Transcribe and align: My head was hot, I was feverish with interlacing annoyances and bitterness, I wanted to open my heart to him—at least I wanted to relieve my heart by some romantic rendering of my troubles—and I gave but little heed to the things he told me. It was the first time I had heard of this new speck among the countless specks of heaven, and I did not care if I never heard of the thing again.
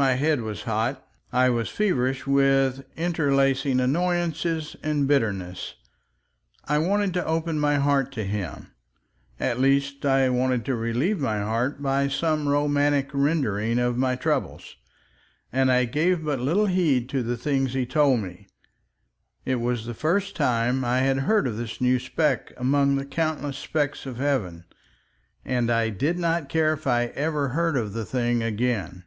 My 0.00 0.12
head 0.14 0.42
was 0.42 0.62
hot, 0.62 1.04
I 1.32 1.50
was 1.50 1.68
feverish 1.68 2.24
with 2.24 2.84
interlacing 2.96 3.80
annoyances 3.80 4.76
and 4.80 5.08
bitterness, 5.08 5.74
I 6.66 6.78
wanted 6.78 7.12
to 7.14 7.26
open 7.26 7.58
my 7.58 7.78
heart 7.78 8.12
to 8.12 8.22
him—at 8.22 9.58
least 9.58 10.06
I 10.06 10.28
wanted 10.28 10.64
to 10.66 10.76
relieve 10.76 11.18
my 11.18 11.40
heart 11.40 11.82
by 11.82 12.06
some 12.06 12.46
romantic 12.48 13.10
rendering 13.12 13.80
of 13.80 13.96
my 13.96 14.14
troubles—and 14.14 15.72
I 15.72 15.84
gave 15.84 16.24
but 16.24 16.38
little 16.38 16.66
heed 16.66 17.08
to 17.08 17.24
the 17.24 17.36
things 17.36 17.74
he 17.74 17.84
told 17.84 18.20
me. 18.20 18.46
It 19.44 19.56
was 19.56 19.84
the 19.84 19.94
first 19.94 20.36
time 20.36 20.84
I 20.84 20.98
had 20.98 21.16
heard 21.26 21.48
of 21.48 21.56
this 21.56 21.80
new 21.80 21.98
speck 21.98 22.52
among 22.56 22.94
the 22.94 23.04
countless 23.04 23.58
specks 23.58 24.06
of 24.06 24.18
heaven, 24.18 24.64
and 25.44 25.72
I 25.72 25.88
did 25.88 26.20
not 26.20 26.48
care 26.48 26.72
if 26.74 26.86
I 26.86 27.10
never 27.16 27.48
heard 27.48 27.76
of 27.76 27.94
the 27.94 28.04
thing 28.04 28.44
again. 28.44 29.02